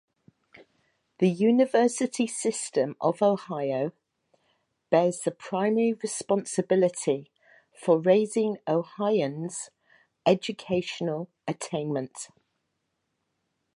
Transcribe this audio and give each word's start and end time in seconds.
The 1.19 1.29
University 1.29 2.25
System 2.25 2.95
of 2.99 3.21
Ohio 3.21 3.91
bears 4.89 5.19
the 5.19 5.29
primary 5.29 5.93
responsibility 5.93 7.29
for 7.79 7.99
raising 7.99 8.57
Ohioans' 8.67 9.69
educational 10.25 11.29
attainment. 11.47 12.29